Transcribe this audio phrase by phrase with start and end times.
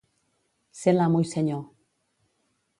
[0.79, 1.63] Ser l'amo i senyor.